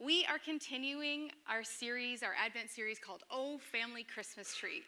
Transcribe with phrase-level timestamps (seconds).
[0.00, 4.82] We are continuing our series, our Advent series called Oh Family Christmas Tree.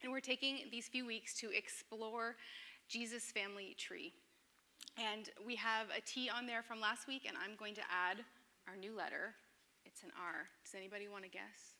[0.00, 2.36] And we're taking these few weeks to explore
[2.88, 4.12] Jesus' family tree.
[4.96, 8.18] And we have a T on there from last week, and I'm going to add
[8.68, 9.34] our new letter.
[9.84, 10.46] It's an R.
[10.64, 11.74] Does anybody want to guess?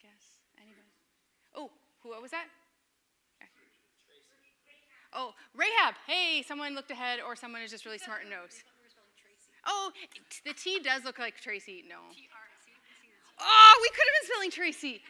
[0.00, 0.40] Guess?
[0.56, 0.88] Anybody?
[1.54, 1.70] Oh,
[2.02, 2.46] who was that?
[5.12, 5.96] Oh, Rahab.
[6.06, 8.64] Hey, someone looked ahead, or someone is just really smart and knows.
[9.66, 9.90] Oh,
[10.44, 11.84] the T does look like Tracy.
[11.88, 11.96] No.
[13.38, 15.02] Oh, we could have been spelling Tracy.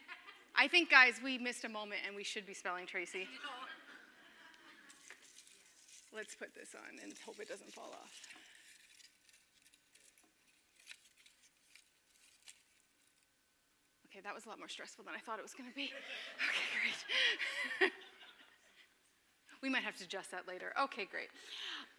[0.56, 3.26] I think, guys, we missed a moment and we should be spelling Tracy.
[6.14, 8.10] Let's put this on and hope it doesn't fall off.
[14.10, 15.92] Okay, that was a lot more stressful than I thought it was going to be.
[17.80, 17.92] Okay, great.
[19.62, 20.73] we might have to adjust that later.
[20.80, 21.28] Okay, great.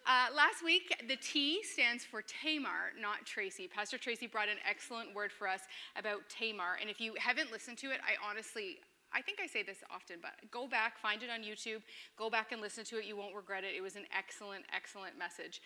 [0.06, 3.68] Uh, last week, the T stands for Tamar, not Tracy.
[3.68, 5.60] Pastor Tracy brought an excellent word for us
[5.96, 6.78] about Tamar.
[6.80, 8.78] And if you haven't listened to it, I honestly,
[9.12, 11.82] I think I say this often, but go back, find it on YouTube,
[12.18, 13.04] go back and listen to it.
[13.04, 13.76] You won't regret it.
[13.76, 15.62] It was an excellent, excellent message.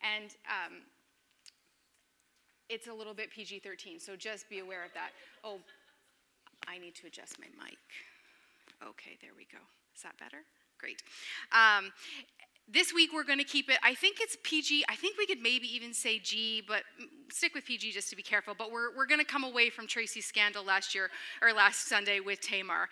[0.00, 0.80] And um,
[2.70, 5.10] it's a little bit PG 13, so just be aware of that.
[5.44, 5.60] Oh,
[6.66, 7.78] I need to adjust my mic.
[8.82, 9.60] Okay, there we go.
[9.94, 10.38] Is that better?
[10.84, 11.00] Great.
[11.52, 11.90] Um,
[12.66, 13.78] this week we're going to keep it.
[13.82, 16.82] I think it's pg i think we could maybe even say g but
[17.30, 18.54] stick with pg just to be careful.
[18.56, 21.10] But we're, we're going to come away from tracy's scandal last year
[21.42, 22.88] or last sunday with tamar.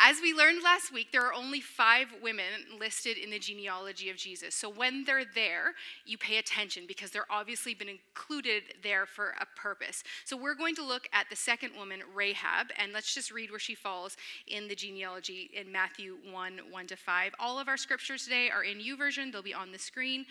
[0.00, 2.44] As we learned last week there are only five women
[2.78, 4.54] listed in the genealogy of jesus.
[4.54, 5.74] So when they're there
[6.04, 10.04] you pay attention because they're obviously been included there for a purpose.
[10.24, 13.58] So we're going to look at the second woman rahab and let's just read where
[13.58, 18.24] she falls in the genealogy in matthew 1 1 to 5 all of our scriptures
[18.24, 20.26] today are in YouVersion version, they'll be on the screen.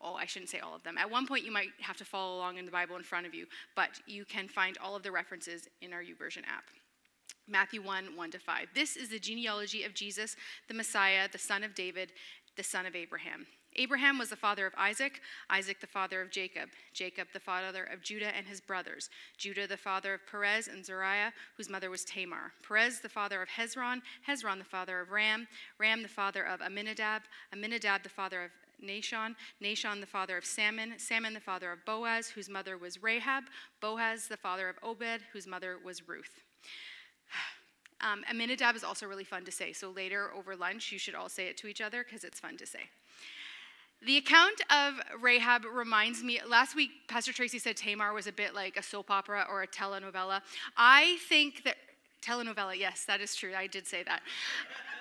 [0.00, 0.96] Oh, I shouldn't say all of them.
[0.96, 3.34] At one point, you might have to follow along in the Bible in front of
[3.34, 6.64] you, but you can find all of the references in our YouVersion app.
[7.48, 8.68] Matthew 1 1 to 5.
[8.74, 10.36] This is the genealogy of Jesus,
[10.68, 12.12] the Messiah, the son of David,
[12.56, 13.46] the son of Abraham.
[13.78, 18.02] Abraham was the father of Isaac, Isaac the father of Jacob, Jacob the father of
[18.02, 22.52] Judah and his brothers, Judah the father of Perez and Zerah, whose mother was Tamar,
[22.66, 25.46] Perez the father of Hezron, Hezron the father of Ram,
[25.78, 27.22] Ram the father of Amminadab,
[27.52, 28.50] Amminadab the father of
[28.84, 33.44] Nahshon, Nahshon the father of Salmon, Salmon the father of Boaz, whose mother was Rahab,
[33.80, 36.42] Boaz the father of Obed, whose mother was Ruth.
[38.00, 41.28] Um, Amminadab is also really fun to say, so later over lunch you should all
[41.28, 42.90] say it to each other because it's fun to say.
[44.06, 48.54] The account of Rahab reminds me, last week, Pastor Tracy said Tamar was a bit
[48.54, 50.40] like a soap opera or a telenovela.
[50.76, 51.76] I think that,
[52.22, 53.54] telenovela, yes, that is true.
[53.56, 54.20] I did say that.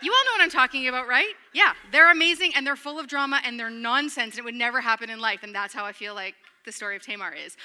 [0.02, 1.34] You all know what I'm talking about, right?
[1.53, 4.81] Yeah, they're amazing and they're full of drama and they're nonsense and it would never
[4.81, 5.41] happen in life.
[5.44, 6.35] And that's how I feel like
[6.66, 7.56] the story of Tamar is.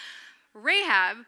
[0.55, 1.19] Rahab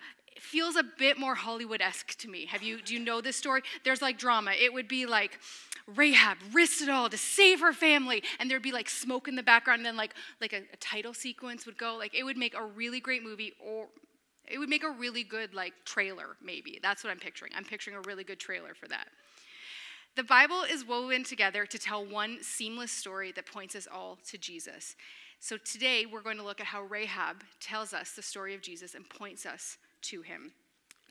[0.45, 2.47] feels a bit more Hollywood esque to me.
[2.47, 3.63] Have you, do you know this story?
[3.85, 4.53] There's like drama.
[4.53, 5.39] It would be like,
[5.87, 9.43] Rahab risked it all to save her family, and there'd be like smoke in the
[9.43, 11.97] background, and then like like a, a title sequence would go.
[11.97, 13.89] Like it would make a really great movie, or
[14.47, 16.37] it would make a really good like trailer.
[16.43, 17.53] Maybe that's what I'm picturing.
[17.55, 19.09] I'm picturing a really good trailer for that.
[20.17, 24.39] The Bible is woven together to tell one seamless story that points us all to
[24.39, 24.97] Jesus.
[25.41, 28.95] So today we're going to look at how Rahab tells us the story of Jesus
[28.95, 30.53] and points us to him.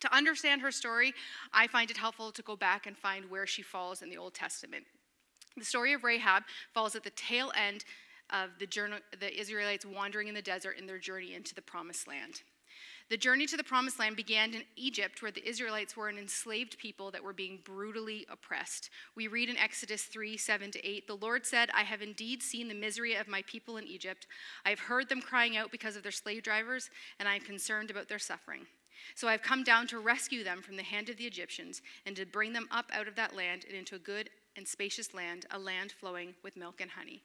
[0.01, 1.13] To understand her story,
[1.53, 4.33] I find it helpful to go back and find where she falls in the Old
[4.33, 4.85] Testament.
[5.55, 6.43] The story of Rahab
[6.73, 7.85] falls at the tail end
[8.29, 12.07] of the, journey, the Israelites wandering in the desert in their journey into the promised
[12.07, 12.41] land.
[13.09, 16.77] The journey to the promised land began in Egypt, where the Israelites were an enslaved
[16.77, 18.89] people that were being brutally oppressed.
[19.15, 22.67] We read in Exodus 3 7 to 8 The Lord said, I have indeed seen
[22.67, 24.25] the misery of my people in Egypt.
[24.65, 26.89] I have heard them crying out because of their slave drivers,
[27.19, 28.65] and I am concerned about their suffering.
[29.15, 32.25] So I've come down to rescue them from the hand of the Egyptians and to
[32.25, 35.59] bring them up out of that land and into a good and spacious land, a
[35.59, 37.23] land flowing with milk and honey.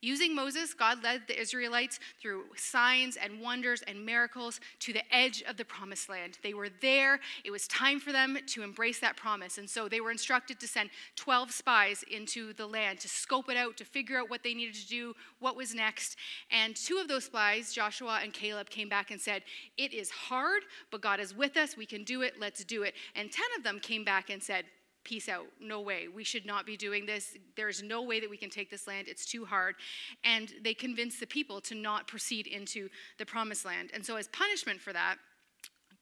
[0.00, 5.42] Using Moses, God led the Israelites through signs and wonders and miracles to the edge
[5.48, 6.38] of the promised land.
[6.42, 7.20] They were there.
[7.44, 9.58] It was time for them to embrace that promise.
[9.58, 13.56] And so they were instructed to send 12 spies into the land to scope it
[13.56, 16.16] out, to figure out what they needed to do, what was next.
[16.50, 19.42] And two of those spies, Joshua and Caleb, came back and said,
[19.76, 21.76] It is hard, but God is with us.
[21.76, 22.34] We can do it.
[22.38, 22.94] Let's do it.
[23.14, 24.64] And 10 of them came back and said,
[25.06, 25.46] peace out.
[25.60, 26.08] No way.
[26.08, 27.36] We should not be doing this.
[27.56, 29.06] There's no way that we can take this land.
[29.08, 29.76] It's too hard.
[30.24, 32.88] And they convinced the people to not proceed into
[33.18, 33.90] the promised land.
[33.94, 35.16] And so, as punishment for that,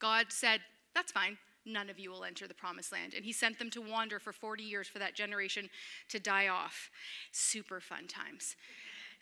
[0.01, 0.61] God said,
[0.95, 1.37] That's fine.
[1.67, 3.15] None of you will enter the promised land.
[3.15, 5.71] And he sent them to wander for 40 years for that generation
[6.09, 6.91] to die off.
[7.33, 8.57] Super fun times.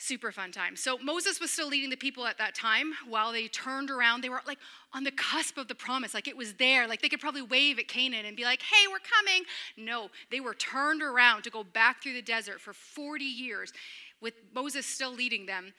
[0.02, 0.74] Super fun time.
[0.76, 4.22] So Moses was still leading the people at that time while they turned around.
[4.22, 4.58] They were like
[4.92, 6.88] on the cusp of the promise, like it was there.
[6.88, 9.44] Like they could probably wave at Canaan and be like, hey, we're coming.
[9.76, 13.72] No, they were turned around to go back through the desert for 40 years
[14.20, 15.72] with Moses still leading them.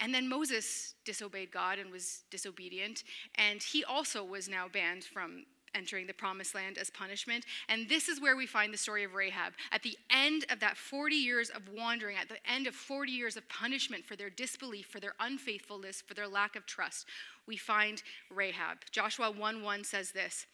[0.00, 3.04] And then Moses disobeyed God and was disobedient,
[3.36, 7.44] and he also was now banned from entering the promised land as punishment.
[7.68, 9.54] And this is where we find the story of Rahab.
[9.70, 13.36] At the end of that 40 years of wandering, at the end of 40 years
[13.36, 17.06] of punishment for their disbelief, for their unfaithfulness, for their lack of trust,
[17.46, 18.78] we find Rahab.
[18.90, 20.46] Joshua 1 1 says this.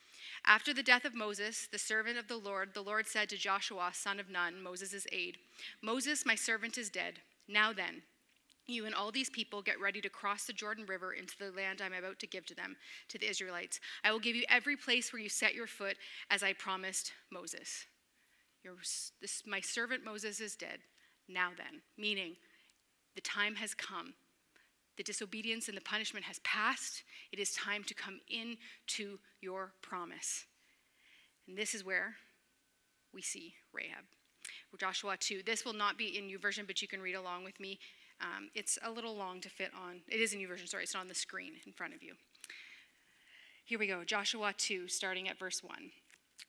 [0.44, 3.91] After the death of Moses, the servant of the Lord, the Lord said to Joshua,
[3.93, 5.38] son of Nun, Moses' aide,
[5.82, 7.20] Moses, my servant, is dead.
[7.47, 8.03] Now then,
[8.69, 11.81] you and all these people get ready to cross the Jordan River into the land
[11.81, 12.76] I'm about to give to them,
[13.09, 13.81] to the Israelites.
[14.05, 15.97] I will give you every place where you set your foot,
[16.31, 17.87] as I promised Moses.
[18.62, 18.75] Your,
[19.20, 20.81] this, my servant Moses is dead.
[21.29, 22.37] Now then, meaning
[23.15, 24.15] the time has come.
[24.97, 27.05] The disobedience and the punishment has passed.
[27.32, 28.56] It is time to come in
[28.88, 30.47] to your promise.
[31.47, 32.17] And this is where
[33.15, 34.05] we see Rahab.
[34.79, 35.43] Joshua 2.
[35.44, 37.79] This will not be in YouVersion, but you can read along with me.
[38.20, 40.00] Um, it's a little long to fit on.
[40.09, 42.15] It is a new version, sorry, it's not on the screen in front of you.
[43.65, 45.91] Here we go Joshua 2, starting at verse 1.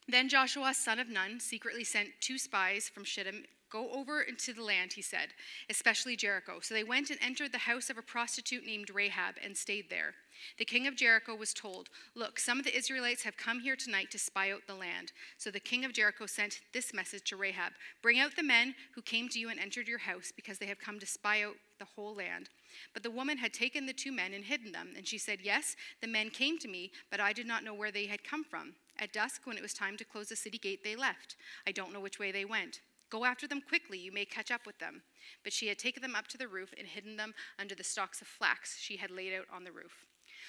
[0.08, 4.64] Then Joshua, son of Nun, secretly sent two spies from Shittim Go over into the
[4.64, 5.30] land, he said,
[5.70, 6.60] especially Jericho.
[6.62, 10.16] So they went and entered the house of a prostitute named Rahab and stayed there.
[10.58, 14.10] The king of Jericho was told, Look, some of the Israelites have come here tonight
[14.12, 15.12] to spy out the land.
[15.38, 19.02] So the king of Jericho sent this message to Rahab Bring out the men who
[19.02, 21.86] came to you and entered your house, because they have come to spy out the
[21.86, 22.50] whole land.
[22.94, 24.90] But the woman had taken the two men and hidden them.
[24.96, 27.92] And she said, Yes, the men came to me, but I did not know where
[27.92, 28.74] they had come from.
[28.98, 31.36] At dusk, when it was time to close the city gate, they left.
[31.66, 32.82] I don't know which way they went.
[33.10, 35.02] Go after them quickly, you may catch up with them.
[35.44, 38.22] But she had taken them up to the roof and hidden them under the stalks
[38.22, 40.06] of flax she had laid out on the roof.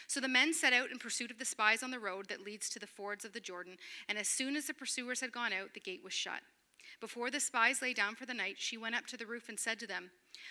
[0.07, 2.69] So the men set out in pursuit of the spies on the road that leads
[2.71, 3.77] to the fords of the Jordan,
[4.09, 6.43] and as soon as the pursuers had gone out, the gate was shut.
[7.01, 9.59] Before the spies lay down for the night, she went up to the roof and
[9.59, 10.11] said to them,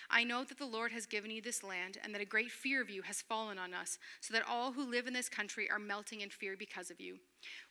[0.10, 2.82] I know that the Lord has given you this land, and that a great fear
[2.82, 5.78] of you has fallen on us, so that all who live in this country are
[5.78, 7.18] melting in fear because of you.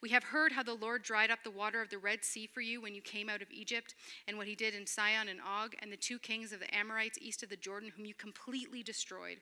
[0.01, 2.61] We have heard how the Lord dried up the water of the Red Sea for
[2.61, 3.97] you when you came out of Egypt,
[4.29, 7.19] and what he did in Sihon and Og, and the two kings of the Amorites
[7.21, 9.39] east of the Jordan, whom you completely destroyed.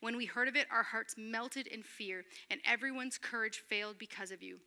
[0.00, 4.30] When we heard of it, our hearts melted in fear, and everyone's courage failed because
[4.30, 4.58] of you.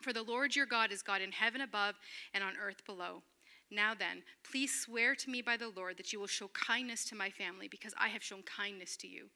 [0.00, 1.94] For the Lord your God is God in heaven above
[2.34, 3.22] and on earth below.
[3.70, 7.16] Now then, please swear to me by the Lord that you will show kindness to
[7.16, 9.30] my family, because I have shown kindness to you.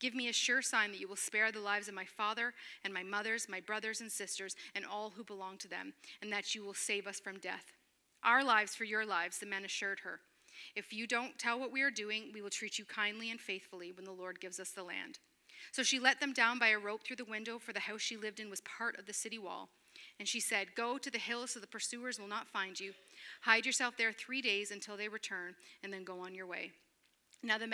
[0.00, 2.94] Give me a sure sign that you will spare the lives of my father and
[2.94, 6.64] my mothers, my brothers and sisters, and all who belong to them, and that you
[6.64, 7.72] will save us from death.
[8.22, 10.20] Our lives for your lives, the men assured her.
[10.74, 13.92] If you don't tell what we are doing, we will treat you kindly and faithfully
[13.92, 15.18] when the Lord gives us the land.
[15.72, 18.16] So she let them down by a rope through the window, for the house she
[18.16, 19.70] lived in was part of the city wall.
[20.18, 22.92] And she said, Go to the hills so the pursuers will not find you.
[23.42, 26.72] Hide yourself there three days until they return, and then go on your way.
[27.40, 27.68] Now the,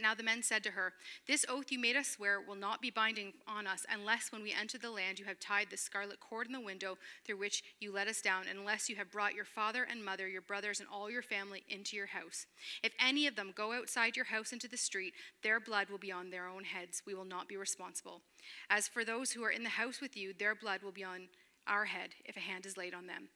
[0.00, 0.92] now the, men said to her,
[1.26, 4.54] This oath you made us swear will not be binding on us unless when we
[4.54, 7.92] enter the land you have tied the scarlet cord in the window through which you
[7.92, 11.10] let us down, unless you have brought your father and mother, your brothers, and all
[11.10, 12.46] your family into your house.
[12.84, 16.12] If any of them go outside your house into the street, their blood will be
[16.12, 17.02] on their own heads.
[17.04, 18.22] We will not be responsible.
[18.70, 21.28] As for those who are in the house with you, their blood will be on
[21.68, 23.28] our head if a hand is laid on them.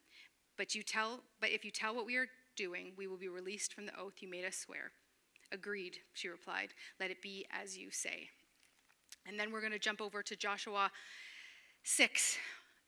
[0.57, 3.73] But you tell but if you tell what we are doing, we will be released
[3.73, 4.91] from the oath you made us swear.
[5.51, 6.69] Agreed, she replied.
[6.99, 8.29] Let it be as you say.
[9.27, 10.91] And then we're going to jump over to Joshua
[11.83, 12.37] 6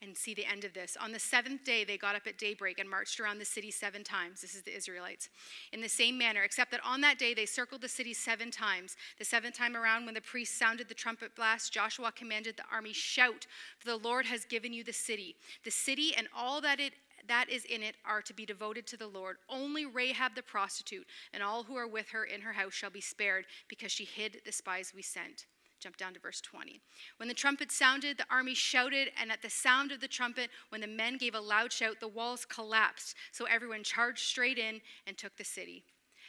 [0.02, 0.98] and see the end of this.
[1.02, 4.04] On the seventh day, they got up at daybreak and marched around the city seven
[4.04, 4.42] times.
[4.42, 5.30] This is the Israelites.
[5.72, 8.96] In the same manner, except that on that day they circled the city seven times.
[9.18, 12.94] The seventh time around, when the priest sounded the trumpet blast, Joshua commanded the army,
[12.94, 13.48] Shout,
[13.80, 15.36] for the Lord has given you the city.
[15.64, 16.94] The city and all that it
[17.28, 19.38] that is in it are to be devoted to the Lord.
[19.50, 23.02] Only Rahab the prostitute and all who are with her in her house shall be
[23.02, 25.48] spared because she hid the spies we sent.
[25.86, 26.82] Jump down to verse 20.
[27.18, 30.82] When the trumpet sounded, the army shouted, and at the sound of the trumpet, when
[30.82, 33.15] the men gave a loud shout, the walls collapsed.
[33.32, 35.84] So everyone charged straight in and took the city.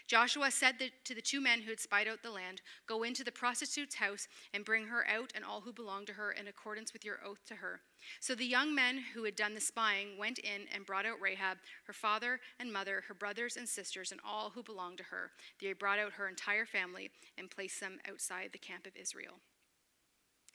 [0.06, 3.32] Joshua said to the two men who had spied out the land, Go into the
[3.32, 7.04] prostitute's house and bring her out and all who belong to her in accordance with
[7.04, 7.80] your oath to her.
[8.20, 11.58] So the young men who had done the spying went in and brought out Rahab,
[11.86, 15.32] her father and mother, her brothers and sisters, and all who belonged to her.
[15.60, 19.40] They brought out her entire family and placed them outside the camp of Israel.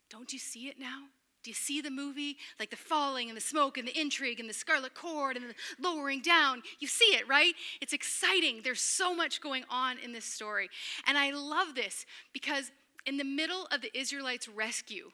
[0.08, 1.08] Don't you see it now?
[1.42, 2.36] Do you see the movie?
[2.60, 5.54] Like the falling and the smoke and the intrigue and the scarlet cord and the
[5.80, 6.62] lowering down.
[6.78, 7.54] You see it, right?
[7.80, 8.60] It's exciting.
[8.62, 10.68] There's so much going on in this story.
[11.06, 12.70] And I love this because
[13.06, 15.10] in the middle of the Israelites' rescue,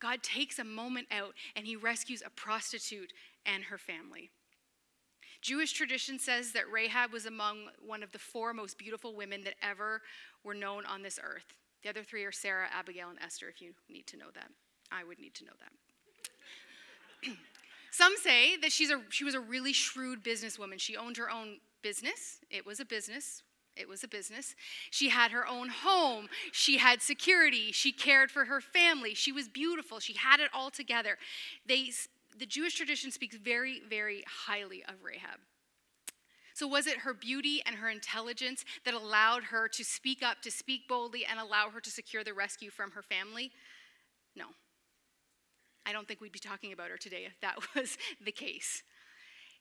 [0.00, 3.12] God takes a moment out and he rescues a prostitute
[3.44, 4.30] and her family.
[5.40, 9.54] Jewish tradition says that Rahab was among one of the four most beautiful women that
[9.62, 10.00] ever
[10.42, 11.44] were known on this earth.
[11.82, 14.48] The other three are Sarah, Abigail, and Esther, if you need to know that.
[14.94, 17.32] I would need to know that.
[17.90, 20.78] Some say that she's a, she was a really shrewd businesswoman.
[20.78, 23.42] She owned her own business, it was a business.
[23.76, 24.54] It was a business.
[24.92, 26.28] She had her own home.
[26.52, 27.72] She had security.
[27.72, 29.14] She cared for her family.
[29.14, 29.98] She was beautiful.
[29.98, 31.18] She had it all together.
[31.66, 31.90] They,
[32.38, 35.40] the Jewish tradition speaks very, very highly of Rahab.
[36.54, 40.52] So, was it her beauty and her intelligence that allowed her to speak up, to
[40.52, 43.50] speak boldly, and allow her to secure the rescue from her family?
[44.36, 44.46] No.
[45.86, 48.82] I don't think we'd be talking about her today if that was the case.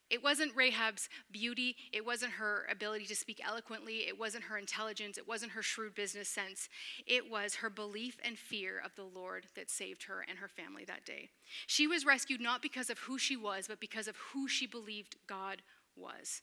[0.09, 5.17] It wasn't Rahab's beauty, it wasn't her ability to speak eloquently, it wasn't her intelligence,
[5.17, 6.69] it wasn't her shrewd business sense.
[7.07, 10.85] It was her belief and fear of the Lord that saved her and her family
[10.85, 11.29] that day.
[11.65, 15.15] She was rescued not because of who she was, but because of who she believed
[15.25, 15.61] God
[15.95, 16.41] was.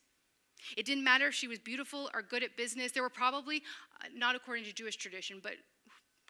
[0.76, 2.92] It didn't matter if she was beautiful or good at business.
[2.92, 3.62] There were probably,
[4.02, 5.54] uh, not according to Jewish tradition, but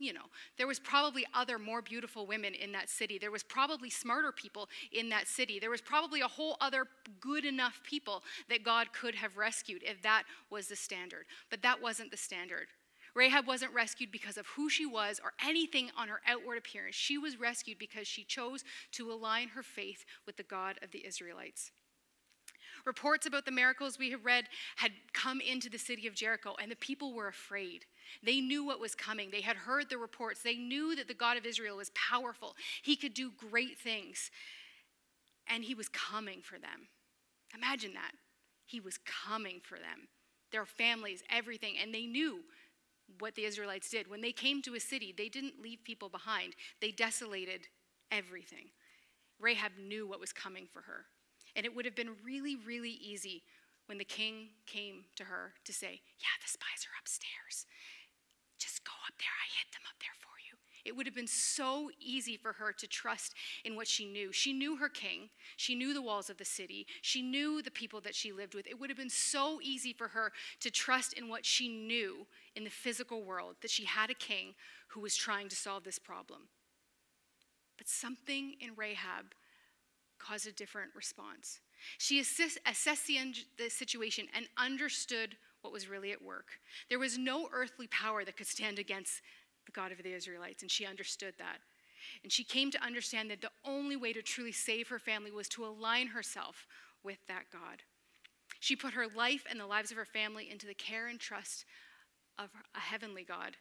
[0.00, 0.24] you know,
[0.56, 3.18] there was probably other more beautiful women in that city.
[3.18, 5.60] There was probably smarter people in that city.
[5.60, 6.86] There was probably a whole other
[7.20, 11.26] good enough people that God could have rescued if that was the standard.
[11.50, 12.68] But that wasn't the standard.
[13.14, 16.96] Rahab wasn't rescued because of who she was or anything on her outward appearance.
[16.96, 21.06] She was rescued because she chose to align her faith with the God of the
[21.06, 21.72] Israelites.
[22.86, 24.44] Reports about the miracles we have read
[24.76, 27.84] had come into the city of Jericho, and the people were afraid.
[28.22, 29.30] They knew what was coming.
[29.30, 30.42] They had heard the reports.
[30.42, 32.54] They knew that the God of Israel was powerful.
[32.82, 34.30] He could do great things,
[35.46, 36.88] and He was coming for them.
[37.54, 38.12] Imagine that.
[38.66, 40.08] He was coming for them,
[40.52, 42.40] their families, everything, and they knew
[43.18, 44.08] what the Israelites did.
[44.08, 47.66] When they came to a city, they didn't leave people behind, they desolated
[48.12, 48.70] everything.
[49.40, 51.06] Rahab knew what was coming for her.
[51.56, 53.42] And it would have been really, really easy
[53.86, 57.66] when the king came to her to say, Yeah, the spies are upstairs.
[58.60, 59.32] Just go up there.
[59.32, 60.56] I hid them up there for you.
[60.84, 64.32] It would have been so easy for her to trust in what she knew.
[64.32, 68.00] She knew her king, she knew the walls of the city, she knew the people
[68.02, 68.66] that she lived with.
[68.66, 72.64] It would have been so easy for her to trust in what she knew in
[72.64, 74.54] the physical world that she had a king
[74.88, 76.42] who was trying to solve this problem.
[77.76, 79.34] But something in Rahab
[80.18, 81.60] caused a different response.
[81.98, 86.46] She assess, assessed the situation and understood what was really at work.
[86.88, 89.20] There was no earthly power that could stand against
[89.66, 91.58] the God of the Israelites, and she understood that.
[92.22, 95.48] And she came to understand that the only way to truly save her family was
[95.50, 96.66] to align herself
[97.02, 97.82] with that God.
[98.58, 101.64] She put her life and the lives of her family into the care and trust
[102.38, 103.56] of a heavenly God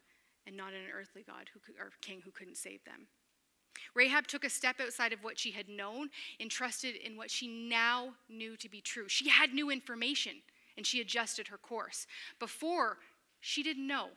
[0.48, 3.08] and not an earthly God who, or king who couldn't save them.
[3.96, 7.48] Rahab took a step outside of what she had known and trusted in what she
[7.48, 9.08] now knew to be true.
[9.08, 10.42] She had new information
[10.80, 12.08] and she adjusted her course.
[12.40, 13.00] Before,
[13.42, 14.08] she didn't know.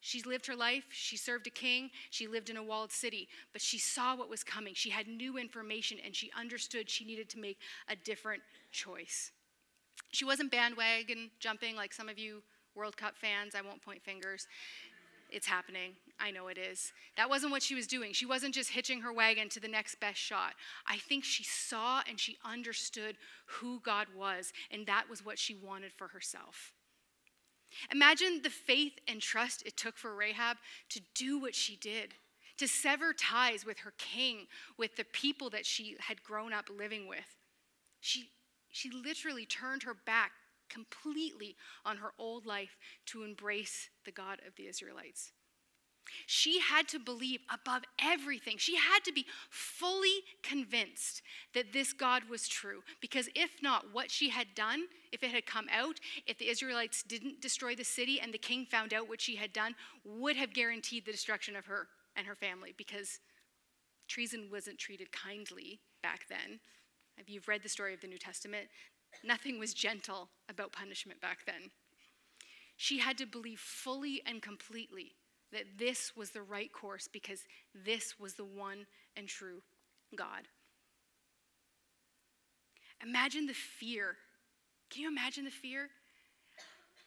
[0.00, 3.62] She lived her life, she served a king, she lived in a walled city, but
[3.62, 4.74] she saw what was coming.
[4.74, 8.42] She had new information and she understood she needed to make a different
[8.72, 9.30] choice.
[10.10, 12.42] She wasn't bandwagon jumping like some of you
[12.74, 13.54] World Cup fans.
[13.54, 14.48] I won't point fingers.
[15.30, 15.92] It's happening.
[16.22, 16.92] I know it is.
[17.16, 18.12] That wasn't what she was doing.
[18.12, 20.54] She wasn't just hitching her wagon to the next best shot.
[20.86, 25.56] I think she saw and she understood who God was, and that was what she
[25.56, 26.74] wanted for herself.
[27.90, 30.58] Imagine the faith and trust it took for Rahab
[30.90, 32.14] to do what she did,
[32.58, 34.46] to sever ties with her king,
[34.78, 37.36] with the people that she had grown up living with.
[38.00, 38.30] She,
[38.70, 40.32] she literally turned her back
[40.68, 42.76] completely on her old life
[43.06, 45.32] to embrace the God of the Israelites.
[46.26, 48.58] She had to believe above everything.
[48.58, 51.22] She had to be fully convinced
[51.54, 52.82] that this God was true.
[53.00, 57.02] Because if not, what she had done, if it had come out, if the Israelites
[57.02, 60.54] didn't destroy the city and the king found out what she had done, would have
[60.54, 62.74] guaranteed the destruction of her and her family.
[62.76, 63.20] Because
[64.08, 66.60] treason wasn't treated kindly back then.
[67.16, 68.68] If you've read the story of the New Testament,
[69.24, 71.70] nothing was gentle about punishment back then.
[72.76, 75.12] She had to believe fully and completely
[75.52, 77.40] that this was the right course because
[77.84, 79.62] this was the one and true
[80.16, 80.48] God.
[83.02, 84.16] Imagine the fear.
[84.90, 85.88] Can you imagine the fear?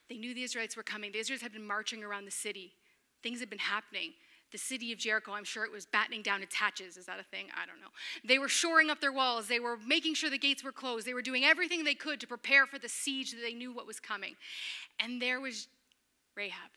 [0.10, 1.12] They knew the Israelites were coming.
[1.12, 2.74] The Israelites had been marching around the city.
[3.24, 4.12] Things had been happening.
[4.52, 6.96] the city of Jericho, I'm sure it was battening down its hatches.
[6.96, 7.48] Is that a thing?
[7.62, 7.92] I don't know.
[8.24, 9.48] They were shoring up their walls.
[9.48, 11.06] They were making sure the gates were closed.
[11.06, 13.88] They were doing everything they could to prepare for the siege that they knew what
[13.88, 14.36] was coming.
[15.00, 15.68] And there was
[16.38, 16.70] Rahab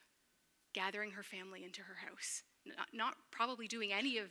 [0.75, 4.28] gathering her family into her house, not, not probably doing any of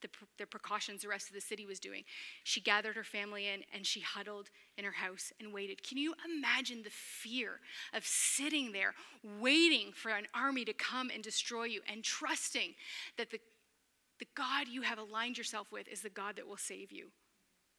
[0.00, 0.08] the,
[0.38, 2.04] the precautions the rest of the city was doing.
[2.44, 5.82] She gathered her family in and she huddled in her house and waited.
[5.82, 7.60] Can you imagine the fear
[7.92, 8.94] of sitting there
[9.40, 12.74] waiting for an army to come and destroy you and trusting
[13.18, 13.40] that the,
[14.18, 17.08] the God you have aligned yourself with is the God that will save you?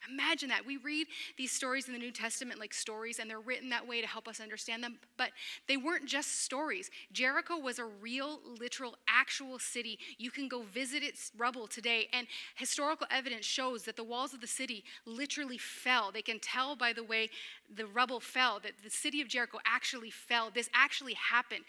[0.10, 0.65] Imagine that.
[0.65, 4.01] We read these stories in the New Testament like stories, and they're written that way
[4.01, 5.29] to help us understand them, but
[5.67, 6.89] they weren't just stories.
[7.12, 10.00] Jericho was a real, literal, actual city.
[10.17, 14.41] You can go visit its rubble today, and historical evidence shows that the walls of
[14.41, 16.12] the city literally fell.
[16.12, 17.29] They can tell by the way
[17.74, 20.50] the rubble fell that the city of Jericho actually fell.
[20.51, 21.63] This actually happened.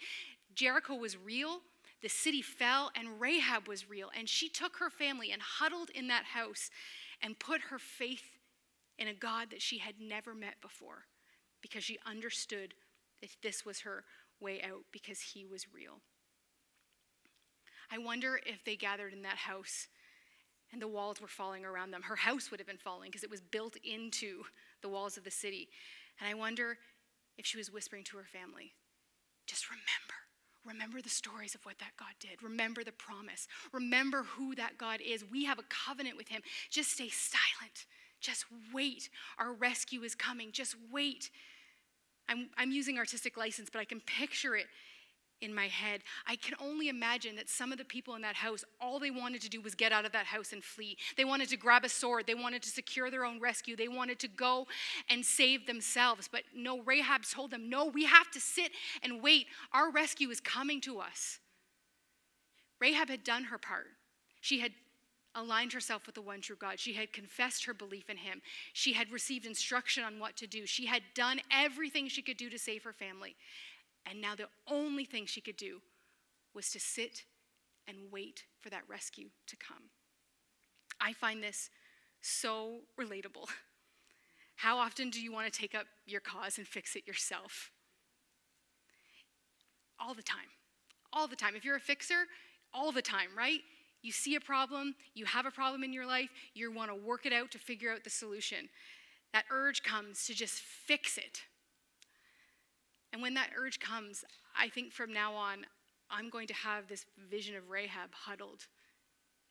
[0.55, 1.61] Jericho was real.
[2.01, 4.09] The city fell, and Rahab was real.
[4.17, 6.69] And she took her family and huddled in that house
[7.23, 8.37] and put her faith
[8.99, 11.05] in a God that she had never met before
[11.61, 12.73] because she understood
[13.21, 14.03] that this was her
[14.39, 16.01] way out because he was real.
[17.89, 19.87] I wonder if they gathered in that house
[20.71, 22.01] and the walls were falling around them.
[22.01, 24.43] Her house would have been falling because it was built into
[24.81, 25.69] the walls of the city.
[26.19, 26.77] And I wonder
[27.37, 28.73] if she was whispering to her family,
[29.47, 30.23] just remember
[30.65, 32.41] Remember the stories of what that God did.
[32.41, 33.47] Remember the promise.
[33.71, 35.23] Remember who that God is.
[35.29, 36.41] We have a covenant with Him.
[36.69, 37.85] Just stay silent.
[38.21, 39.09] Just wait.
[39.37, 40.51] Our rescue is coming.
[40.51, 41.29] Just wait.
[42.29, 44.67] I'm, I'm using artistic license, but I can picture it
[45.43, 46.01] in my head.
[46.25, 49.41] I can only imagine that some of the people in that house, all they wanted
[49.41, 50.97] to do was get out of that house and flee.
[51.17, 54.19] They wanted to grab a sword, they wanted to secure their own rescue, they wanted
[54.19, 54.67] to go
[55.09, 56.29] and save themselves.
[56.31, 58.71] But no, Rahab told them, No, we have to sit
[59.03, 59.47] and wait.
[59.71, 61.39] Our rescue is coming to us.
[62.79, 63.87] Rahab had done her part.
[64.41, 64.71] She had
[65.35, 66.79] aligned herself with the one true God.
[66.79, 68.41] She had confessed her belief in him.
[68.73, 70.65] She had received instruction on what to do.
[70.65, 73.35] She had done everything she could do to save her family.
[74.09, 75.81] And now the only thing she could do
[76.53, 77.23] was to sit
[77.87, 79.89] and wait for that rescue to come.
[81.01, 81.69] I find this
[82.21, 83.47] so relatable.
[84.55, 87.71] How often do you want to take up your cause and fix it yourself?
[89.99, 90.51] All the time.
[91.11, 91.55] All the time.
[91.55, 92.25] If you're a fixer,
[92.73, 93.59] all the time, right?
[94.01, 97.25] You see a problem, you have a problem in your life, you want to work
[97.25, 98.69] it out to figure out the solution.
[99.33, 101.41] That urge comes to just fix it.
[103.13, 104.25] And when that urge comes,
[104.57, 105.67] I think from now on,
[106.09, 108.67] I'm going to have this vision of Rahab huddled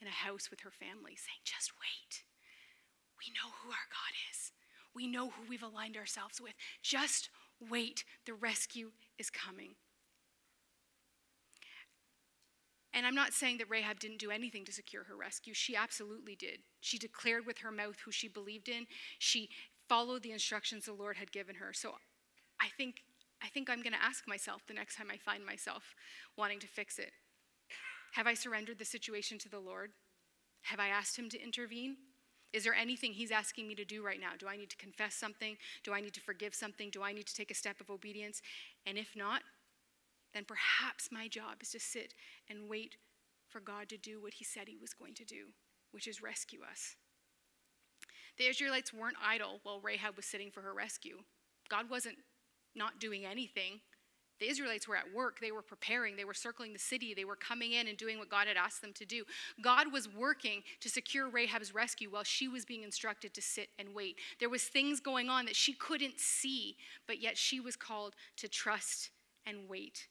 [0.00, 2.24] in a house with her family saying, Just wait.
[3.18, 4.50] We know who our God is,
[4.94, 6.54] we know who we've aligned ourselves with.
[6.82, 7.30] Just
[7.70, 8.04] wait.
[8.26, 9.76] The rescue is coming.
[12.94, 15.54] And I'm not saying that Rahab didn't do anything to secure her rescue.
[15.54, 16.58] She absolutely did.
[16.80, 18.86] She declared with her mouth who she believed in.
[19.18, 19.48] She
[19.88, 21.72] followed the instructions the Lord had given her.
[21.72, 21.94] So
[22.60, 22.96] I think
[23.42, 25.94] I think I'm going to ask myself the next time I find myself
[26.36, 27.12] wanting to fix it
[28.14, 29.90] Have I surrendered the situation to the Lord?
[30.62, 31.96] Have I asked Him to intervene?
[32.52, 34.32] Is there anything He's asking me to do right now?
[34.38, 35.56] Do I need to confess something?
[35.82, 36.90] Do I need to forgive something?
[36.90, 38.42] Do I need to take a step of obedience?
[38.86, 39.42] And if not,
[40.34, 42.14] then perhaps my job is to sit
[42.48, 42.96] and wait
[43.48, 45.48] for God to do what He said He was going to do,
[45.90, 46.96] which is rescue us.
[48.38, 51.18] The Israelites weren't idle while Rahab was sitting for her rescue.
[51.68, 52.18] God wasn't
[52.74, 53.80] not doing anything.
[54.40, 55.38] The Israelites were at work.
[55.40, 56.16] They were preparing.
[56.16, 57.14] They were circling the city.
[57.14, 59.22] They were coming in and doing what God had asked them to do.
[59.62, 63.94] God was working to secure Rahab's rescue while she was being instructed to sit and
[63.94, 64.16] wait.
[64.40, 68.48] There was things going on that she couldn't see, but yet she was called to
[68.48, 69.10] trust
[69.46, 70.08] and wait.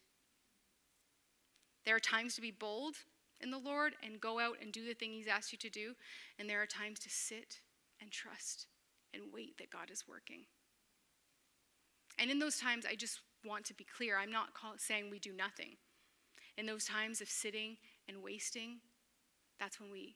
[1.86, 2.96] There are times to be bold
[3.42, 5.94] in the Lord and go out and do the thing he's asked you to do,
[6.40, 7.60] and there are times to sit
[8.00, 8.68] and trust
[9.14, 10.46] and wait that God is working.
[12.22, 15.18] And in those times, I just want to be clear I'm not call, saying we
[15.18, 15.76] do nothing.
[16.58, 18.78] In those times of sitting and wasting,
[19.60, 20.16] that's when we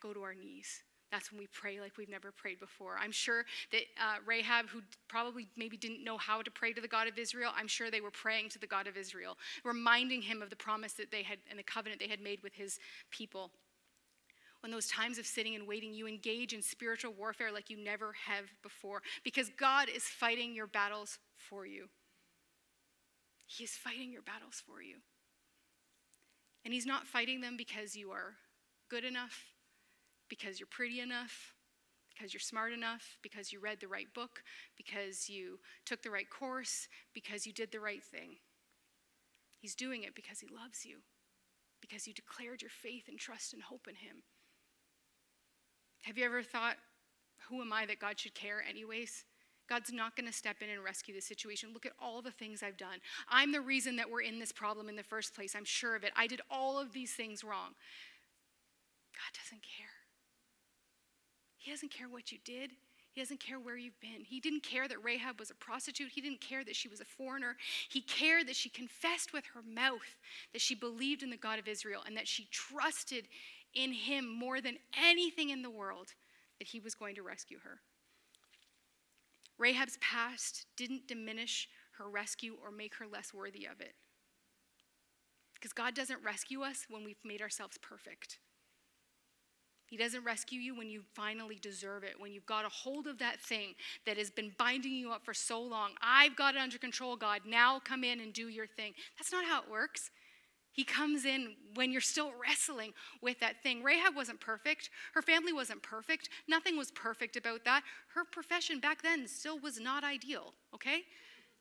[0.00, 0.84] go to our knees.
[1.10, 2.96] That's when we pray like we've never prayed before.
[3.00, 6.88] I'm sure that uh, Rahab, who probably maybe didn't know how to pray to the
[6.88, 10.42] God of Israel, I'm sure they were praying to the God of Israel, reminding him
[10.42, 12.78] of the promise that they had and the covenant they had made with his
[13.10, 13.50] people
[14.66, 18.12] when those times of sitting and waiting, you engage in spiritual warfare like you never
[18.26, 21.86] have before because God is fighting your battles for you.
[23.46, 24.96] He is fighting your battles for you.
[26.64, 28.34] And He's not fighting them because you are
[28.90, 29.52] good enough,
[30.28, 31.54] because you're pretty enough,
[32.12, 34.42] because you're smart enough, because you read the right book,
[34.76, 38.38] because you took the right course, because you did the right thing.
[39.60, 41.02] He's doing it because He loves you
[41.80, 44.24] because you declared your faith and trust and hope in Him.
[46.02, 46.76] Have you ever thought,
[47.48, 49.24] who am I that God should care, anyways?
[49.68, 51.70] God's not going to step in and rescue the situation.
[51.72, 52.98] Look at all the things I've done.
[53.28, 55.54] I'm the reason that we're in this problem in the first place.
[55.56, 56.12] I'm sure of it.
[56.16, 57.74] I did all of these things wrong.
[59.12, 59.86] God doesn't care.
[61.56, 62.70] He doesn't care what you did.
[63.12, 64.24] He doesn't care where you've been.
[64.24, 66.10] He didn't care that Rahab was a prostitute.
[66.14, 67.56] He didn't care that she was a foreigner.
[67.88, 70.16] He cared that she confessed with her mouth
[70.52, 73.26] that she believed in the God of Israel and that she trusted
[73.76, 76.14] in him more than anything in the world
[76.58, 77.80] that he was going to rescue her.
[79.58, 83.94] Rahab's past didn't diminish her rescue or make her less worthy of it.
[85.54, 88.38] Because God doesn't rescue us when we've made ourselves perfect.
[89.86, 93.18] He doesn't rescue you when you finally deserve it, when you've got a hold of
[93.18, 95.92] that thing that has been binding you up for so long.
[96.02, 97.42] I've got it under control, God.
[97.46, 98.94] Now come in and do your thing.
[99.16, 100.10] That's not how it works.
[100.76, 103.82] He comes in when you're still wrestling with that thing.
[103.82, 104.90] Rahab wasn't perfect.
[105.14, 106.28] Her family wasn't perfect.
[106.46, 107.82] Nothing was perfect about that.
[108.14, 111.00] Her profession back then still was not ideal, okay?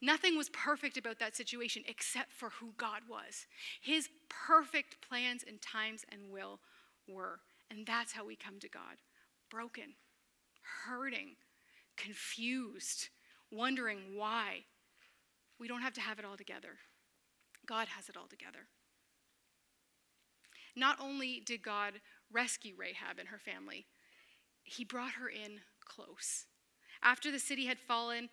[0.01, 3.45] Nothing was perfect about that situation except for who God was.
[3.81, 6.59] His perfect plans and times and will
[7.07, 7.39] were.
[7.71, 8.97] And that's how we come to God
[9.49, 9.93] broken,
[10.85, 11.37] hurting,
[11.95, 13.07] confused,
[13.49, 14.65] wondering why.
[15.57, 16.75] We don't have to have it all together.
[17.65, 18.67] God has it all together.
[20.75, 21.93] Not only did God
[22.31, 23.85] rescue Rahab and her family,
[24.63, 26.45] he brought her in close.
[27.01, 28.29] After the city had fallen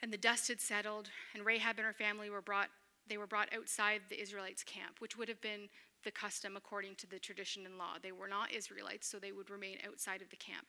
[0.00, 2.70] and the dust had settled, and Rahab and her family were brought,
[3.08, 5.68] they were brought outside the Israelites' camp, which would have been
[6.04, 7.96] the custom according to the tradition and law.
[8.02, 10.66] They were not Israelites, so they would remain outside of the camp.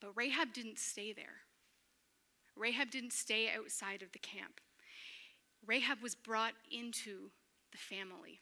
[0.00, 1.42] But Rahab didn't stay there.
[2.54, 4.60] Rahab didn't stay outside of the camp.
[5.66, 7.30] Rahab was brought into
[7.72, 8.40] the family.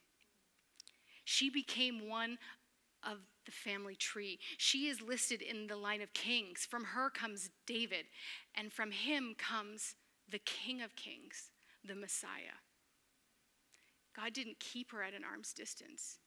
[1.24, 2.38] She became one
[3.02, 4.38] of the family tree.
[4.56, 6.66] She is listed in the line of kings.
[6.68, 8.06] From her comes David,
[8.54, 9.94] and from him comes
[10.30, 11.50] the King of Kings,
[11.86, 12.58] the Messiah.
[14.16, 16.18] God didn't keep her at an arm's distance,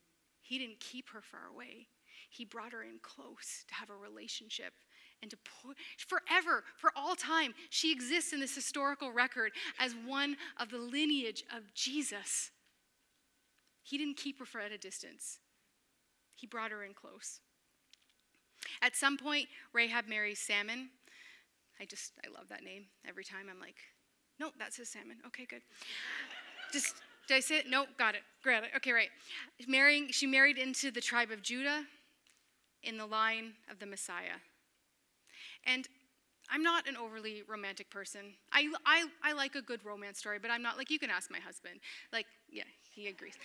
[0.42, 1.88] He didn't keep her far away.
[2.30, 4.74] He brought her in close to have a relationship
[5.22, 7.54] and to pour, forever, for all time.
[7.70, 12.52] She exists in this historical record as one of the lineage of Jesus.
[13.88, 15.40] He didn't keep her at a distance,
[16.36, 17.40] he brought her in close.
[18.82, 20.90] At some point, Rahab marries Salmon.
[21.80, 22.86] I just, I love that name.
[23.08, 23.78] Every time I'm like,
[24.40, 25.18] no, that's his salmon.
[25.28, 25.62] Okay, good.
[26.74, 26.96] Just
[27.28, 27.70] did I say it?
[27.70, 28.22] No, got it.
[28.44, 28.72] Got it.
[28.76, 29.10] Okay, right.
[29.68, 31.84] Marrying, she married into the tribe of Judah
[32.84, 34.40] in the line of the Messiah.
[35.66, 35.88] And
[36.50, 38.34] I'm not an overly romantic person.
[38.52, 41.30] I, I, I like a good romance story, but I'm not like, you can ask
[41.30, 41.80] my husband.
[42.14, 43.36] Like, yeah, he agrees.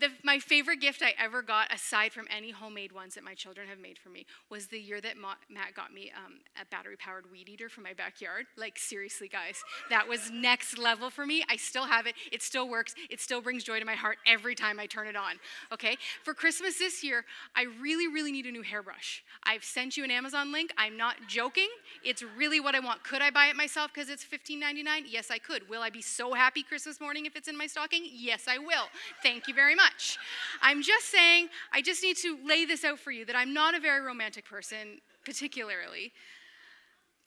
[0.00, 3.68] The, my favorite gift I ever got, aside from any homemade ones that my children
[3.68, 6.96] have made for me, was the year that Ma- Matt got me um, a battery
[6.96, 8.46] powered weed eater for my backyard.
[8.56, 11.44] Like, seriously, guys, that was next level for me.
[11.48, 14.54] I still have it, it still works, it still brings joy to my heart every
[14.54, 15.34] time I turn it on.
[15.72, 15.96] Okay?
[16.22, 19.22] For Christmas this year, I really, really need a new hairbrush.
[19.44, 20.72] I've sent you an Amazon link.
[20.76, 21.68] I'm not joking.
[22.04, 23.02] It's really what I want.
[23.04, 25.04] Could I buy it myself because it's $15.99?
[25.08, 25.68] Yes, I could.
[25.68, 28.02] Will I be so happy Christmas morning if it's in my stocking?
[28.12, 28.86] Yes, I will.
[29.22, 30.18] Thank you very much much.
[30.60, 33.74] I'm just saying, I just need to lay this out for you that I'm not
[33.74, 36.12] a very romantic person, particularly.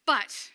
[0.06, 0.52] But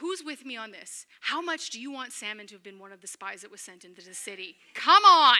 [0.00, 1.04] Who's with me on this?
[1.20, 3.60] How much do you want Salmon to have been one of the spies that was
[3.60, 4.56] sent into the city?
[4.72, 5.36] Come on.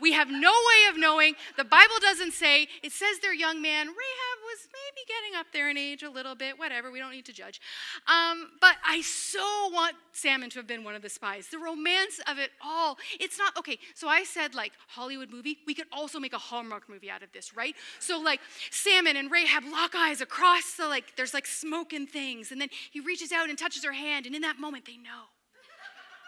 [0.00, 1.34] We have no way of knowing.
[1.56, 2.66] The Bible doesn't say.
[2.82, 6.34] It says their young man, Rahab, was maybe getting up there in age a little
[6.34, 6.58] bit.
[6.58, 7.60] Whatever, we don't need to judge.
[8.08, 11.46] Um, but I so want Salmon to have been one of the spies.
[11.46, 12.98] The romance of it all.
[13.20, 15.58] It's not, okay, so I said like Hollywood movie.
[15.64, 17.76] We could also make a Hallmark movie out of this, right?
[18.00, 18.40] So like
[18.72, 22.50] Salmon and Rahab lock eyes across the like, there's like smoke and things.
[22.50, 24.96] And then he reaches out and touches her her hand, and in that moment, they
[24.96, 25.28] know.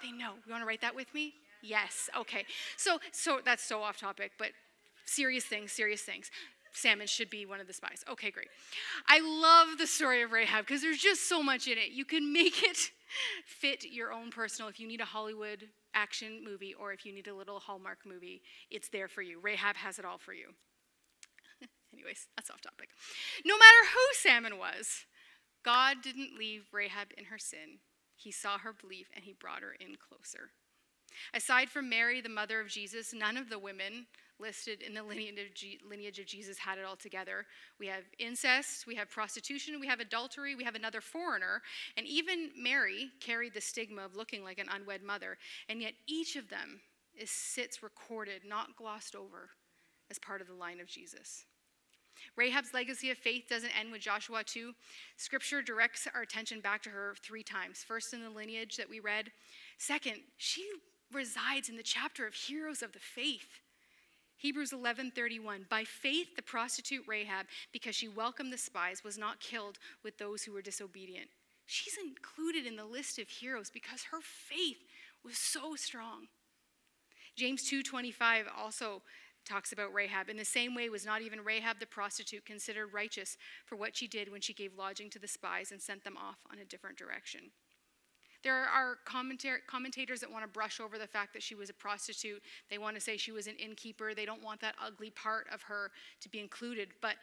[0.02, 0.34] They know.
[0.46, 1.34] You want to write that with me?
[1.62, 2.10] Yes.
[2.18, 2.44] Okay.
[2.76, 4.50] So, so that's so off topic, but
[5.06, 6.30] serious things, serious things.
[6.72, 8.04] Salmon should be one of the spies.
[8.10, 8.48] Okay, great.
[9.08, 11.92] I love the story of Rahab because there's just so much in it.
[11.92, 12.76] You can make it
[13.46, 14.68] fit your own personal.
[14.68, 18.42] If you need a Hollywood action movie or if you need a little Hallmark movie,
[18.70, 19.38] it's there for you.
[19.40, 20.48] Rahab has it all for you.
[21.94, 22.88] Anyways, that's off topic.
[23.46, 25.06] No matter who Salmon was,
[25.64, 27.78] God didn't leave Rahab in her sin.
[28.16, 30.50] He saw her belief and he brought her in closer.
[31.32, 34.06] Aside from Mary, the mother of Jesus, none of the women
[34.40, 37.46] listed in the lineage of Jesus had it all together.
[37.78, 41.62] We have incest, we have prostitution, we have adultery, we have another foreigner,
[41.96, 45.38] and even Mary carried the stigma of looking like an unwed mother.
[45.68, 46.80] And yet, each of them,
[47.16, 49.50] is sits recorded, not glossed over,
[50.10, 51.44] as part of the line of Jesus.
[52.36, 54.72] Rahab's legacy of faith doesn't end with Joshua 2.
[55.16, 57.84] Scripture directs our attention back to her three times.
[57.84, 59.30] First, in the lineage that we read.
[59.78, 60.66] Second, she
[61.12, 63.60] resides in the chapter of heroes of the faith.
[64.36, 69.78] Hebrews 11:31 By faith the prostitute Rahab because she welcomed the spies was not killed
[70.02, 71.30] with those who were disobedient.
[71.66, 74.84] She's included in the list of heroes because her faith
[75.24, 76.28] was so strong.
[77.36, 79.02] James 2:25 also
[79.44, 80.28] talks about Rahab.
[80.28, 84.06] In the same way, was not even Rahab the prostitute considered righteous for what she
[84.06, 86.96] did when she gave lodging to the spies and sent them off on a different
[86.96, 87.50] direction?
[88.42, 92.42] There are commentators that want to brush over the fact that she was a prostitute.
[92.68, 94.12] They want to say she was an innkeeper.
[94.14, 96.90] They don't want that ugly part of her to be included.
[97.00, 97.16] But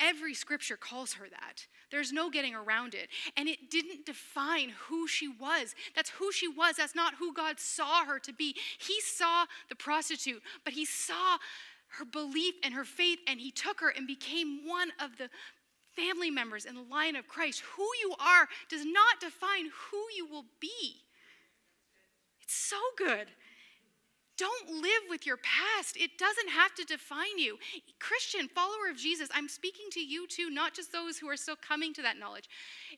[0.00, 1.66] Every scripture calls her that.
[1.90, 3.08] There's no getting around it.
[3.36, 5.74] And it didn't define who she was.
[5.94, 6.76] That's who she was.
[6.76, 8.56] That's not who God saw her to be.
[8.78, 11.36] He saw the prostitute, but He saw
[11.98, 15.28] her belief and her faith, and He took her and became one of the
[15.94, 17.62] family members in the line of Christ.
[17.76, 21.02] Who you are does not define who you will be.
[22.40, 23.26] It's so good.
[24.40, 25.98] Don't live with your past.
[25.98, 27.58] It doesn't have to define you.
[27.98, 31.56] Christian, follower of Jesus, I'm speaking to you too, not just those who are still
[31.56, 32.48] coming to that knowledge.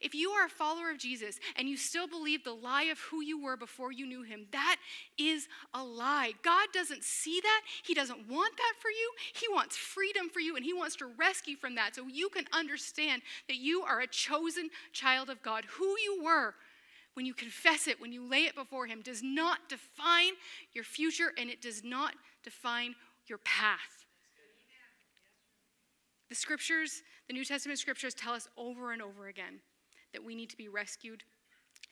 [0.00, 3.22] If you are a follower of Jesus and you still believe the lie of who
[3.22, 4.76] you were before you knew him, that
[5.18, 6.31] is a lie.
[6.44, 7.62] God doesn't see that.
[7.83, 9.11] He doesn't want that for you.
[9.35, 12.44] He wants freedom for you and he wants to rescue from that so you can
[12.52, 15.64] understand that you are a chosen child of God.
[15.64, 16.55] Who you were
[17.14, 20.33] when you confess it, when you lay it before Him, does not define
[20.72, 22.94] your future and it does not define
[23.27, 24.07] your path.
[26.29, 29.61] The scriptures, the New Testament scriptures tell us over and over again
[30.12, 31.22] that we need to be rescued,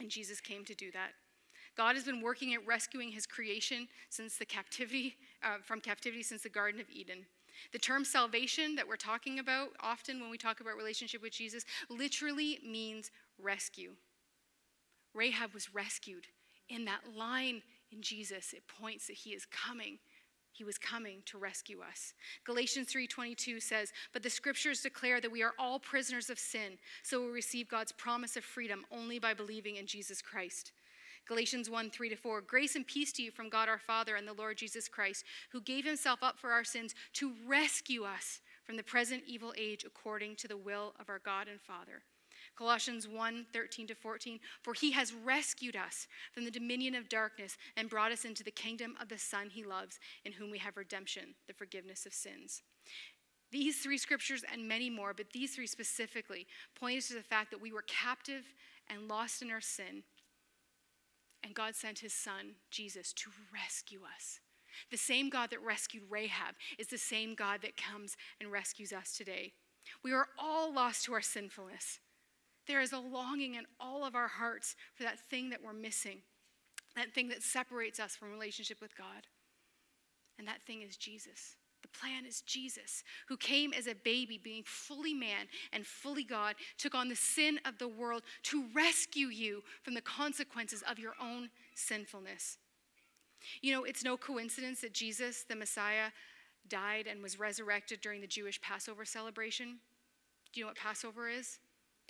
[0.01, 1.11] and Jesus came to do that.
[1.77, 6.43] God has been working at rescuing his creation since the captivity, uh, from captivity since
[6.43, 7.27] the Garden of Eden.
[7.73, 11.65] The term salvation that we're talking about often when we talk about relationship with Jesus
[11.89, 13.93] literally means rescue.
[15.15, 16.27] Rahab was rescued.
[16.69, 19.99] In that line in Jesus, it points that he is coming.
[20.53, 22.15] He was coming to rescue us.
[22.45, 27.25] Galatians 3:22 says, "But the scriptures declare that we are all prisoners of sin, so
[27.25, 30.73] we receive God's promise of freedom only by believing in Jesus Christ."
[31.27, 32.41] Galatians 1 3 to 4.
[32.41, 35.61] Grace and peace to you from God our Father and the Lord Jesus Christ, who
[35.61, 40.37] gave himself up for our sins to rescue us from the present evil age according
[40.37, 42.05] to the will of our God and Father.
[42.61, 44.39] Colossians 1 13 to 14.
[44.63, 48.51] For he has rescued us from the dominion of darkness and brought us into the
[48.51, 52.61] kingdom of the Son he loves, in whom we have redemption, the forgiveness of sins.
[53.51, 56.47] These three scriptures and many more, but these three specifically,
[56.79, 58.45] point us to the fact that we were captive
[58.91, 60.03] and lost in our sin.
[61.43, 64.41] And God sent his son, Jesus, to rescue us.
[64.91, 69.17] The same God that rescued Rahab is the same God that comes and rescues us
[69.17, 69.55] today.
[70.05, 72.01] We are all lost to our sinfulness.
[72.67, 76.23] There is a longing in all of our hearts for that thing that we're missing,
[76.97, 79.27] that thing that separates us from relationship with God.
[80.39, 81.57] And that thing is Jesus.
[81.83, 86.55] The plan is Jesus, who came as a baby, being fully man and fully God,
[86.79, 91.15] took on the sin of the world to rescue you from the consequences of your
[91.21, 92.59] own sinfulness.
[93.63, 96.11] You know, it's no coincidence that Jesus, the Messiah,
[96.69, 99.79] died and was resurrected during the Jewish Passover celebration.
[100.53, 101.59] Do you know what Passover is?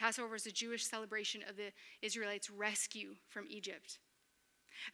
[0.01, 3.99] Passover is a Jewish celebration of the Israelites' rescue from Egypt.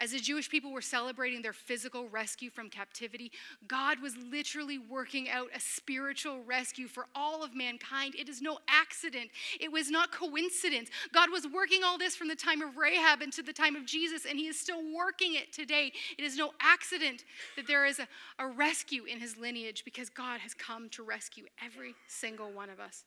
[0.01, 3.31] As the Jewish people were celebrating their physical rescue from captivity,
[3.69, 8.17] God was literally working out a spiritual rescue for all of mankind.
[8.19, 10.91] It is no accident, it was not coincidence.
[11.15, 14.27] God was working all this from the time of Rahab into the time of Jesus,
[14.29, 15.93] and He is still working it today.
[16.19, 17.23] It is no accident
[17.55, 18.09] that there is a,
[18.41, 22.81] a rescue in His lineage because God has come to rescue every single one of
[22.81, 23.05] us.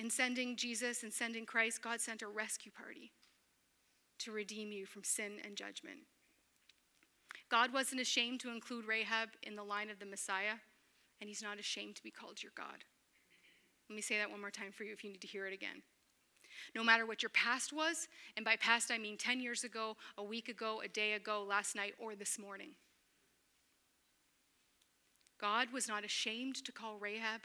[0.00, 3.12] In sending Jesus and sending Christ, God sent a rescue party
[4.20, 5.98] to redeem you from sin and judgment.
[7.50, 10.54] God wasn't ashamed to include Rahab in the line of the Messiah,
[11.20, 12.84] and he's not ashamed to be called your God.
[13.90, 15.52] Let me say that one more time for you if you need to hear it
[15.52, 15.82] again.
[16.74, 18.08] No matter what your past was,
[18.38, 21.76] and by past I mean 10 years ago, a week ago, a day ago, last
[21.76, 22.70] night, or this morning,
[25.38, 27.42] God was not ashamed to call Rahab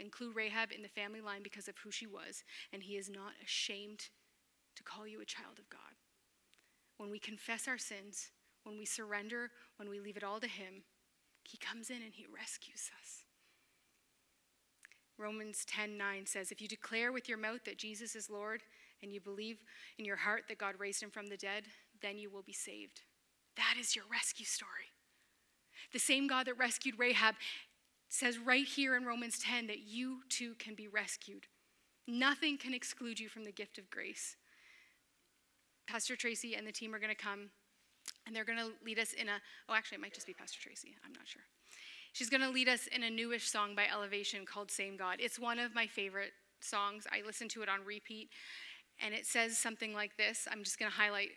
[0.00, 3.32] include Rahab in the family line because of who she was, and he is not
[3.42, 4.08] ashamed
[4.76, 5.80] to call you a child of God.
[6.96, 8.30] When we confess our sins,
[8.64, 10.84] when we surrender, when we leave it all to him,
[11.44, 13.24] he comes in and he rescues us.
[15.16, 18.62] Romans 10:9 says, "If you declare with your mouth that Jesus is Lord
[19.02, 19.62] and you believe
[19.98, 23.02] in your heart that God raised him from the dead, then you will be saved.
[23.56, 24.92] That is your rescue story.
[25.92, 27.36] The same God that rescued Rahab
[28.10, 31.46] says right here in Romans 10 that you too can be rescued.
[32.06, 34.36] Nothing can exclude you from the gift of grace.
[35.86, 37.50] Pastor Tracy and the team are going to come
[38.26, 40.60] and they're going to lead us in a, oh, actually, it might just be Pastor
[40.60, 40.96] Tracy.
[41.04, 41.42] I'm not sure.
[42.12, 45.18] She's going to lead us in a newish song by Elevation called Same God.
[45.20, 47.06] It's one of my favorite songs.
[47.12, 48.30] I listen to it on repeat,
[49.00, 50.48] and it says something like this.
[50.50, 51.30] I'm just going to highlight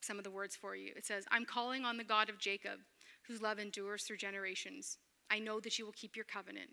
[0.00, 0.92] some of the words for you.
[0.96, 2.78] It says, I'm calling on the God of Jacob,
[3.26, 4.98] whose love endures through generations.
[5.30, 6.70] I know that you will keep your covenant.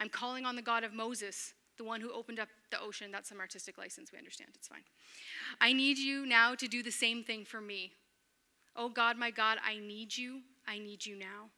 [0.00, 3.10] I'm calling on the God of Moses, the one who opened up the ocean.
[3.10, 4.12] That's some artistic license.
[4.12, 4.50] We understand.
[4.54, 4.84] It's fine.
[5.60, 7.92] I need you now to do the same thing for me.
[8.76, 10.40] Oh God, my God, I need you.
[10.66, 11.50] I need you now.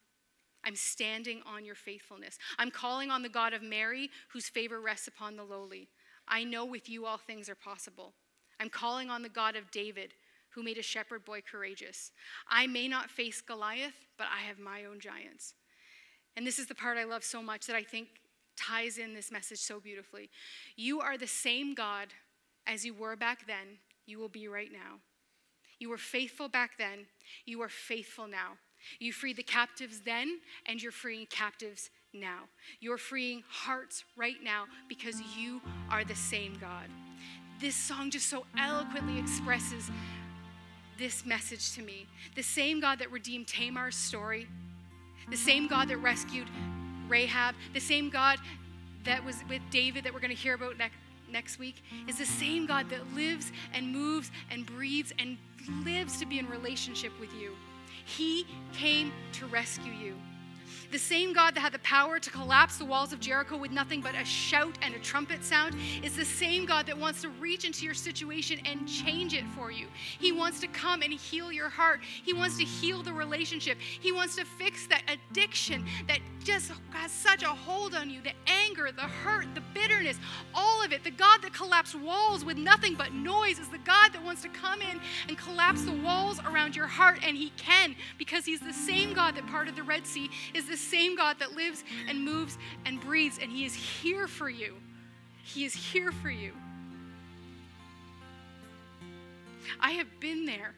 [0.64, 2.38] I'm standing on your faithfulness.
[2.59, 5.88] I'm calling on the God of Mary, whose favor rests upon the lowly.
[6.29, 8.14] I know with you all things are possible.
[8.59, 10.14] I'm calling on the God of David,
[10.51, 12.11] who made a shepherd boy courageous.
[12.49, 15.55] I may not face Goliath, but I have my own giants.
[16.37, 18.09] And this is the part I love so much that I think
[18.57, 20.31] ties in this message so beautifully.
[20.77, 22.09] You are the same God
[22.66, 25.01] as you were back then, you will be right now.
[25.79, 27.07] You were faithful back then,
[27.44, 28.53] you are faithful now.
[28.99, 32.40] You freed the captives then, and you're freeing captives now.
[32.81, 36.88] You're freeing hearts right now because you are the same God.
[37.61, 39.90] This song just so eloquently expresses
[40.99, 42.07] this message to me.
[42.35, 44.46] The same God that redeemed Tamar's story,
[45.31, 46.47] the same God that rescued
[47.09, 48.39] Rahab, the same God
[49.05, 50.97] that was with David that we're going to hear about next,
[51.31, 55.37] next week, is the same God that lives and moves and breathes and
[55.85, 57.53] lives to be in relationship with you.
[58.05, 60.15] He came to rescue you.
[60.92, 64.01] The same God that had the power to collapse the walls of Jericho with nothing
[64.01, 67.64] but a shout and a trumpet sound is the same God that wants to reach
[67.64, 69.87] into your situation and change it for you.
[70.18, 72.01] He wants to come and heal your heart.
[72.25, 73.79] He wants to heal the relationship.
[73.79, 78.33] He wants to fix that addiction that just has such a hold on you the
[78.46, 80.18] anger, the hurt, the bitterness,
[80.55, 81.03] all of it.
[81.03, 84.49] The God that collapsed walls with nothing but noise is the God that wants to
[84.49, 88.72] come in and collapse the walls around your heart, and He can because He's the
[88.72, 92.59] same God that parted the Red Sea, is the same God that lives and moves
[92.85, 94.77] and breathes, and He is here for you.
[95.43, 96.53] He is here for you.
[99.81, 100.75] I have been there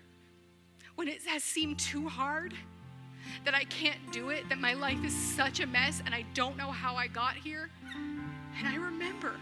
[0.94, 2.54] when it has seemed too hard
[3.44, 6.56] that I can't do it, that my life is such a mess and I don't
[6.56, 7.70] know how I got here.
[7.94, 9.32] And I remember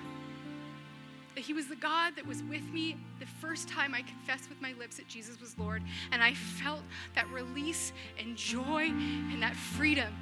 [1.34, 4.60] that He was the God that was with me the first time I confessed with
[4.60, 5.82] my lips that Jesus was Lord.
[6.12, 6.82] And I felt
[7.14, 10.12] that release and joy and that freedom.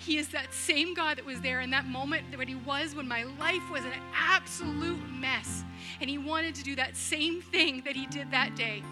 [0.00, 3.08] He is that same God that was there in that moment that He was when
[3.08, 5.64] my life was an absolute mess.
[6.00, 8.82] And He wanted to do that same thing that He did that day.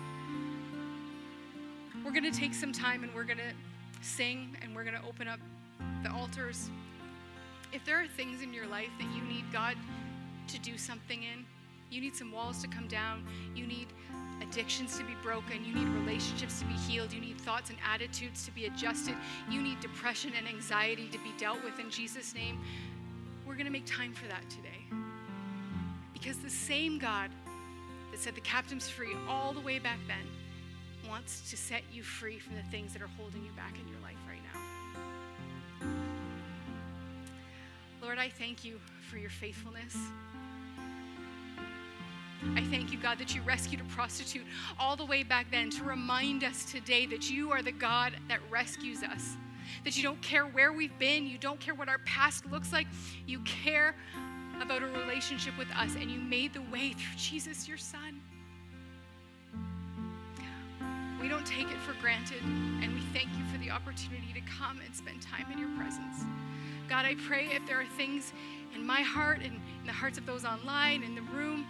[2.05, 3.55] We're going to take some time and we're going to
[4.01, 5.41] sing and we're going to open up
[6.03, 6.71] the altars.
[7.73, 9.77] If there are things in your life that you need God
[10.49, 11.45] to do something in,
[11.91, 13.89] you need some walls to come down, you need
[14.41, 18.45] addictions to be broken, you need relationships to be healed, you need thoughts and attitudes
[18.45, 19.15] to be adjusted,
[19.51, 22.61] you need depression and anxiety to be dealt with in Jesus' name,
[23.47, 24.85] we're going to make time for that today.
[26.13, 27.31] Because the same God
[28.11, 30.27] that set the captives free all the way back then
[31.09, 34.01] wants to set you free from the things that are holding you back in your
[34.01, 34.61] life right now.
[38.03, 39.97] Lord, I thank you for your faithfulness.
[42.55, 44.45] I thank you, God, that you rescued a prostitute
[44.79, 48.41] all the way back then to remind us today that you are the God that
[48.51, 49.37] rescues us.
[49.85, 52.87] That you don't care where we've been, you don't care what our past looks like,
[53.27, 53.95] you care
[54.61, 58.21] about a relationship with us, and you made the way through Jesus, your Son.
[61.21, 64.81] We don't take it for granted, and we thank you for the opportunity to come
[64.85, 66.25] and spend time in your presence.
[66.89, 68.33] God, I pray if there are things
[68.75, 71.67] in my heart and in the hearts of those online, in the room,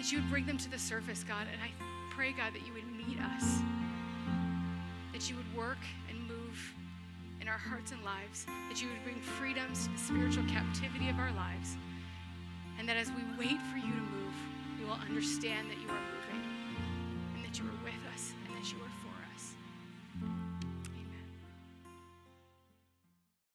[0.00, 1.46] that you would bring them to the surface, God.
[1.52, 1.68] And I
[2.10, 3.58] pray, God, that you would meet us,
[5.12, 5.76] that you would work
[6.08, 6.56] and move
[7.42, 11.18] in our hearts and lives, that you would bring freedoms to the spiritual captivity of
[11.18, 11.76] our lives,
[12.78, 14.32] and that as we wait for you to move,
[14.78, 16.48] we will understand that you are moving
[17.36, 17.99] and that you are with